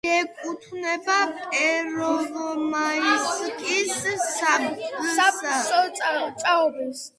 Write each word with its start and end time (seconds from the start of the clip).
მიეკუთვნება 0.05 1.17
პერვომაისკის 1.41 3.93
სოფსაბჭოს. 4.41 7.09